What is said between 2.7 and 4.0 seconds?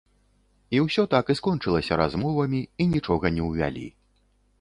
і нічога не ўвялі.